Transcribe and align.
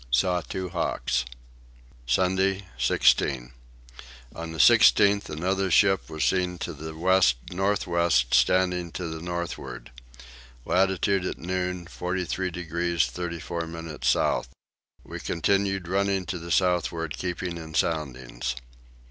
Saw 0.09 0.41
two 0.41 0.69
hawks. 0.69 1.25
Sunday 2.07 2.65
16. 2.79 3.53
On 4.35 4.51
the 4.51 4.57
16th 4.57 5.29
another 5.29 5.69
ship 5.69 6.09
was 6.09 6.23
seen 6.25 6.57
to 6.57 6.73
the 6.73 6.95
west 6.95 7.35
north 7.51 7.85
west 7.85 8.33
standing 8.33 8.91
to 8.93 9.05
the 9.07 9.21
northward. 9.21 9.91
Latitude 10.65 11.23
at 11.23 11.37
noon 11.37 11.85
43 11.85 12.49
degrees 12.49 13.05
34 13.05 13.67
minutes 13.67 14.07
south. 14.07 14.49
We 15.03 15.19
continued 15.19 15.87
running 15.87 16.25
to 16.25 16.39
the 16.39 16.49
southward 16.49 17.15
keeping 17.15 17.57
in 17.57 17.75
soundings. 17.75 18.55